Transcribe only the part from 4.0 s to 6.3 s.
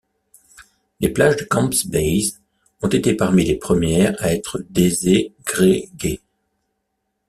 à être dé-ségrégués.